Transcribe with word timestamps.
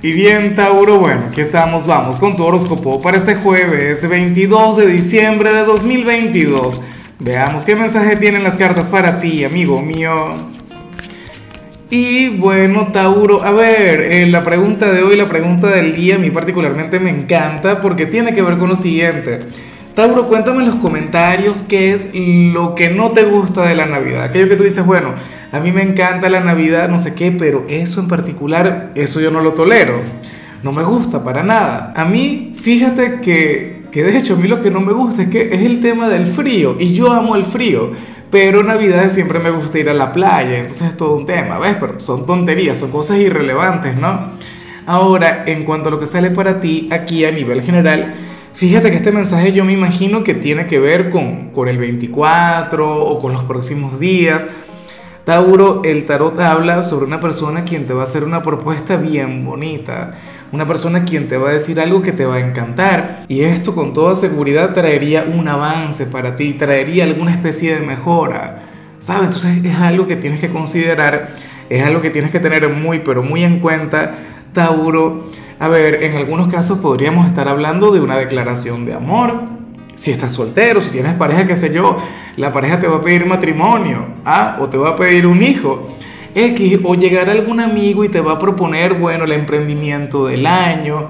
Y 0.00 0.12
bien, 0.12 0.54
Tauro, 0.54 1.00
bueno, 1.00 1.22
aquí 1.28 1.40
estamos, 1.40 1.84
vamos 1.84 2.18
con 2.18 2.36
tu 2.36 2.44
horóscopo 2.44 3.02
para 3.02 3.16
este 3.16 3.34
jueves 3.34 4.08
22 4.08 4.76
de 4.76 4.86
diciembre 4.86 5.52
de 5.52 5.64
2022. 5.64 6.80
Veamos 7.18 7.64
qué 7.64 7.74
mensaje 7.74 8.14
tienen 8.14 8.44
las 8.44 8.56
cartas 8.56 8.88
para 8.88 9.18
ti, 9.18 9.44
amigo 9.44 9.82
mío. 9.82 10.36
Y 11.90 12.28
bueno, 12.28 12.92
Tauro, 12.92 13.42
a 13.42 13.50
ver, 13.50 14.02
eh, 14.02 14.26
la 14.26 14.44
pregunta 14.44 14.88
de 14.88 15.02
hoy, 15.02 15.16
la 15.16 15.28
pregunta 15.28 15.66
del 15.66 15.96
día, 15.96 16.14
a 16.14 16.18
mí 16.18 16.30
particularmente 16.30 17.00
me 17.00 17.10
encanta 17.10 17.80
porque 17.80 18.06
tiene 18.06 18.32
que 18.32 18.42
ver 18.42 18.56
con 18.56 18.68
lo 18.68 18.76
siguiente. 18.76 19.40
Tauro, 19.98 20.28
cuéntame 20.28 20.60
en 20.60 20.66
los 20.66 20.76
comentarios 20.76 21.62
qué 21.62 21.92
es 21.92 22.10
lo 22.14 22.76
que 22.76 22.88
no 22.88 23.10
te 23.10 23.24
gusta 23.24 23.66
de 23.66 23.74
la 23.74 23.84
Navidad. 23.84 24.22
Aquello 24.22 24.48
que 24.48 24.54
tú 24.54 24.62
dices, 24.62 24.86
bueno, 24.86 25.14
a 25.50 25.58
mí 25.58 25.72
me 25.72 25.82
encanta 25.82 26.28
la 26.28 26.38
Navidad, 26.38 26.88
no 26.88 27.00
sé 27.00 27.16
qué, 27.16 27.32
pero 27.32 27.64
eso 27.68 27.98
en 27.98 28.06
particular, 28.06 28.92
eso 28.94 29.20
yo 29.20 29.32
no 29.32 29.40
lo 29.40 29.54
tolero. 29.54 30.02
No 30.62 30.70
me 30.70 30.84
gusta 30.84 31.24
para 31.24 31.42
nada. 31.42 31.92
A 31.96 32.04
mí, 32.04 32.54
fíjate 32.54 33.18
que, 33.22 33.82
que 33.90 34.04
de 34.04 34.16
hecho 34.16 34.34
a 34.34 34.36
mí 34.36 34.46
lo 34.46 34.62
que 34.62 34.70
no 34.70 34.78
me 34.78 34.92
gusta 34.92 35.22
es 35.22 35.30
que 35.30 35.52
es 35.52 35.62
el 35.62 35.80
tema 35.80 36.08
del 36.08 36.28
frío. 36.28 36.76
Y 36.78 36.92
yo 36.92 37.12
amo 37.12 37.34
el 37.34 37.44
frío. 37.44 37.90
Pero 38.30 38.62
Navidad 38.62 39.10
siempre 39.10 39.40
me 39.40 39.50
gusta 39.50 39.80
ir 39.80 39.90
a 39.90 39.94
la 39.94 40.12
playa, 40.12 40.60
entonces 40.60 40.90
es 40.90 40.96
todo 40.96 41.16
un 41.16 41.26
tema, 41.26 41.58
¿ves? 41.58 41.76
Pero 41.80 41.98
son 41.98 42.24
tonterías, 42.24 42.78
son 42.78 42.92
cosas 42.92 43.16
irrelevantes, 43.18 43.96
¿no? 43.96 44.30
Ahora, 44.86 45.42
en 45.44 45.64
cuanto 45.64 45.88
a 45.88 45.90
lo 45.90 45.98
que 45.98 46.06
sale 46.06 46.30
para 46.30 46.60
ti 46.60 46.88
aquí 46.92 47.24
a 47.24 47.32
nivel 47.32 47.62
general, 47.62 48.27
Fíjate 48.54 48.90
que 48.90 48.96
este 48.96 49.12
mensaje 49.12 49.52
yo 49.52 49.64
me 49.64 49.72
imagino 49.72 50.24
que 50.24 50.34
tiene 50.34 50.66
que 50.66 50.78
ver 50.78 51.10
con, 51.10 51.50
con 51.50 51.68
el 51.68 51.78
24 51.78 53.04
o 53.04 53.20
con 53.20 53.32
los 53.32 53.42
próximos 53.42 54.00
días. 54.00 54.48
Tauro, 55.28 55.82
el 55.84 56.06
tarot 56.06 56.40
habla 56.40 56.82
sobre 56.82 57.04
una 57.04 57.20
persona 57.20 57.64
quien 57.64 57.84
te 57.84 57.92
va 57.92 58.00
a 58.00 58.04
hacer 58.04 58.24
una 58.24 58.42
propuesta 58.42 58.96
bien 58.96 59.44
bonita, 59.44 60.14
una 60.52 60.66
persona 60.66 61.04
quien 61.04 61.28
te 61.28 61.36
va 61.36 61.50
a 61.50 61.52
decir 61.52 61.78
algo 61.80 62.00
que 62.00 62.12
te 62.12 62.24
va 62.24 62.36
a 62.36 62.40
encantar 62.40 63.26
y 63.28 63.42
esto 63.42 63.74
con 63.74 63.92
toda 63.92 64.14
seguridad 64.14 64.72
traería 64.72 65.24
un 65.24 65.46
avance 65.46 66.06
para 66.06 66.34
ti, 66.34 66.54
traería 66.54 67.04
alguna 67.04 67.32
especie 67.32 67.78
de 67.78 67.86
mejora, 67.86 68.62
¿sabes? 69.00 69.24
Entonces 69.24 69.62
es 69.62 69.76
algo 69.78 70.06
que 70.06 70.16
tienes 70.16 70.40
que 70.40 70.48
considerar, 70.48 71.34
es 71.68 71.84
algo 71.84 72.00
que 72.00 72.08
tienes 72.08 72.30
que 72.30 72.40
tener 72.40 72.66
muy 72.70 73.00
pero 73.00 73.22
muy 73.22 73.44
en 73.44 73.60
cuenta, 73.60 74.14
Tauro. 74.54 75.28
A 75.60 75.66
ver, 75.66 76.04
en 76.04 76.16
algunos 76.16 76.46
casos 76.46 76.78
podríamos 76.78 77.26
estar 77.26 77.48
hablando 77.48 77.90
de 77.90 78.00
una 78.00 78.16
declaración 78.16 78.86
de 78.86 78.94
amor. 78.94 79.42
Si 79.94 80.12
estás 80.12 80.32
soltero, 80.32 80.80
si 80.80 80.92
tienes 80.92 81.14
pareja, 81.14 81.48
qué 81.48 81.56
sé 81.56 81.74
yo, 81.74 81.98
la 82.36 82.52
pareja 82.52 82.78
te 82.78 82.86
va 82.86 82.98
a 82.98 83.02
pedir 83.02 83.26
matrimonio, 83.26 84.04
¿ah? 84.24 84.58
O 84.60 84.68
te 84.68 84.76
va 84.76 84.90
a 84.90 84.96
pedir 84.96 85.26
un 85.26 85.42
hijo. 85.42 85.96
X, 86.32 86.78
o 86.84 86.94
llegar 86.94 87.28
algún 87.28 87.58
amigo 87.58 88.04
y 88.04 88.08
te 88.08 88.20
va 88.20 88.32
a 88.32 88.38
proponer, 88.38 88.94
bueno, 88.94 89.24
el 89.24 89.32
emprendimiento 89.32 90.26
del 90.26 90.46
año. 90.46 91.08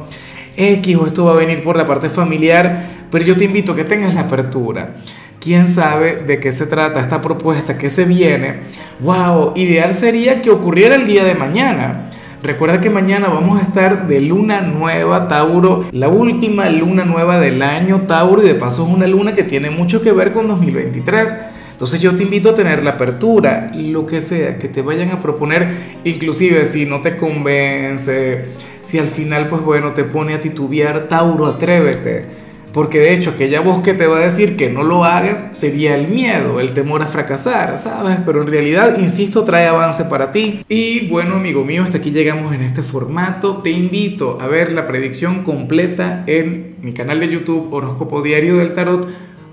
X, 0.56 0.96
o 0.96 1.06
esto 1.06 1.26
va 1.26 1.32
a 1.32 1.36
venir 1.36 1.62
por 1.62 1.76
la 1.76 1.86
parte 1.86 2.08
familiar, 2.08 3.06
pero 3.10 3.26
yo 3.26 3.36
te 3.36 3.44
invito 3.44 3.72
a 3.72 3.76
que 3.76 3.84
tengas 3.84 4.14
la 4.14 4.22
apertura. 4.22 4.96
¿Quién 5.38 5.68
sabe 5.68 6.24
de 6.24 6.40
qué 6.40 6.52
se 6.52 6.66
trata 6.66 7.00
esta 7.00 7.20
propuesta 7.20 7.76
que 7.76 7.90
se 7.90 8.06
viene? 8.06 8.60
¡Wow! 9.00 9.52
Ideal 9.56 9.92
sería 9.92 10.40
que 10.40 10.48
ocurriera 10.48 10.94
el 10.94 11.06
día 11.06 11.22
de 11.24 11.34
mañana. 11.34 12.07
Recuerda 12.42 12.80
que 12.80 12.88
mañana 12.88 13.26
vamos 13.28 13.60
a 13.60 13.64
estar 13.64 14.06
de 14.06 14.20
luna 14.20 14.60
nueva, 14.60 15.26
Tauro, 15.26 15.86
la 15.90 16.08
última 16.08 16.70
luna 16.70 17.04
nueva 17.04 17.40
del 17.40 17.62
año, 17.62 18.02
Tauro, 18.02 18.42
y 18.44 18.46
de 18.46 18.54
paso 18.54 18.86
es 18.86 18.94
una 18.94 19.08
luna 19.08 19.34
que 19.34 19.42
tiene 19.42 19.70
mucho 19.70 20.02
que 20.02 20.12
ver 20.12 20.32
con 20.32 20.46
2023. 20.46 21.36
Entonces 21.72 22.00
yo 22.00 22.14
te 22.14 22.22
invito 22.22 22.50
a 22.50 22.54
tener 22.54 22.84
la 22.84 22.90
apertura, 22.90 23.72
lo 23.74 24.06
que 24.06 24.20
sea, 24.20 24.56
que 24.58 24.68
te 24.68 24.82
vayan 24.82 25.10
a 25.10 25.20
proponer, 25.20 25.98
inclusive 26.04 26.64
si 26.64 26.86
no 26.86 27.00
te 27.00 27.16
convence, 27.16 28.46
si 28.80 28.98
al 28.98 29.08
final 29.08 29.48
pues 29.48 29.62
bueno 29.62 29.92
te 29.92 30.04
pone 30.04 30.34
a 30.34 30.40
titubear, 30.40 31.08
Tauro, 31.08 31.46
atrévete 31.46 32.37
porque 32.72 32.98
de 32.98 33.14
hecho 33.14 33.30
aquella 33.30 33.60
voz 33.60 33.82
que 33.82 33.94
te 33.94 34.06
va 34.06 34.18
a 34.18 34.20
decir 34.20 34.56
que 34.56 34.68
no 34.68 34.82
lo 34.82 35.04
hagas 35.04 35.56
sería 35.56 35.94
el 35.94 36.08
miedo, 36.08 36.60
el 36.60 36.72
temor 36.72 37.02
a 37.02 37.06
fracasar, 37.06 37.78
¿sabes? 37.78 38.18
Pero 38.24 38.42
en 38.42 38.48
realidad, 38.48 38.98
insisto, 38.98 39.44
trae 39.44 39.66
avance 39.66 40.04
para 40.04 40.32
ti. 40.32 40.64
Y 40.68 41.08
bueno, 41.08 41.36
amigo 41.36 41.64
mío, 41.64 41.82
hasta 41.82 41.98
aquí 41.98 42.10
llegamos 42.10 42.54
en 42.54 42.62
este 42.62 42.82
formato. 42.82 43.62
Te 43.62 43.70
invito 43.70 44.38
a 44.40 44.46
ver 44.46 44.72
la 44.72 44.86
predicción 44.86 45.44
completa 45.44 46.24
en 46.26 46.76
mi 46.82 46.92
canal 46.92 47.20
de 47.20 47.28
YouTube 47.28 47.72
Horóscopo 47.72 48.22
Diario 48.22 48.58
del 48.58 48.74
Tarot 48.74 49.08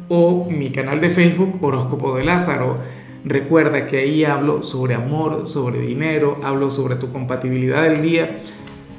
o 0.10 0.48
mi 0.50 0.70
canal 0.70 1.02
de 1.02 1.10
Facebook 1.10 1.58
Horóscopo 1.62 2.16
de 2.18 2.26
Lázaro. 2.26 2.78
Recuerda 3.24 3.88
que 3.88 3.98
ahí 3.98 4.24
hablo 4.24 4.62
sobre 4.62 4.94
amor, 4.94 5.48
sobre 5.48 5.80
dinero, 5.80 6.38
hablo 6.44 6.70
sobre 6.70 6.96
tu 6.96 7.12
compatibilidad 7.12 7.82
del 7.82 8.02
día 8.04 8.40